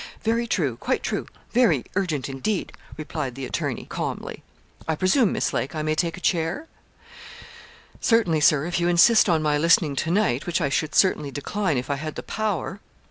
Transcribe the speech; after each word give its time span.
'Very 0.23 0.47
true, 0.47 0.77
quite 0.77 1.03
true, 1.03 1.27
very 1.51 1.85
urgent 1.95 2.27
indeed,' 2.27 2.73
replied 2.97 3.35
the 3.35 3.45
attorney, 3.45 3.85
calmly; 3.87 4.41
'I 4.87 4.95
presume, 4.95 5.31
Miss 5.31 5.53
Lake, 5.53 5.75
I 5.75 5.83
may 5.83 5.93
take 5.93 6.17
a 6.17 6.19
chair?' 6.19 6.67
'Certainly, 7.99 8.39
Sir, 8.41 8.65
if 8.65 8.79
you 8.79 8.87
insist 8.87 9.29
on 9.29 9.43
my 9.43 9.59
listening 9.59 9.95
to 9.97 10.09
night, 10.09 10.47
which 10.47 10.59
I 10.59 10.69
should 10.69 10.95
certainly 10.95 11.29
decline 11.29 11.77
if 11.77 11.91
I 11.91 11.97
had 11.97 12.15
the 12.15 12.23
power.' 12.23 12.79